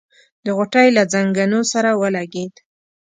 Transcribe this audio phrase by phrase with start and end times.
[0.45, 2.53] د غوټۍ له ځنګنو سره ولګېد.